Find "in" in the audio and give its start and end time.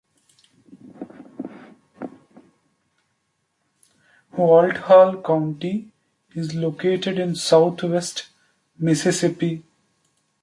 7.19-7.35